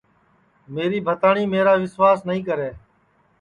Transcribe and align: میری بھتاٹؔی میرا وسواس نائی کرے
میری 0.73 0.99
بھتاٹؔی 1.07 1.45
میرا 1.53 1.73
وسواس 1.83 2.19
نائی 2.27 2.41
کرے 2.47 2.69